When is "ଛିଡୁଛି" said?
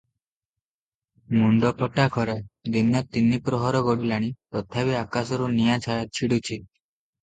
6.05-6.63